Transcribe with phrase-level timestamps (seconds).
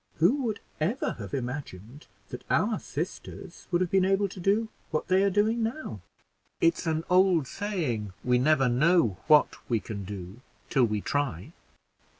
[0.15, 5.09] Who would ever have imagined that our sisters would have been able to do what
[5.09, 6.01] they are doing now?
[6.59, 10.41] It's an old saying, 'We never know what we can do
[10.71, 11.51] till we try.'